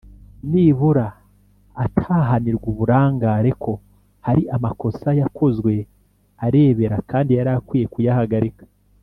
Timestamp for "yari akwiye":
7.37-7.87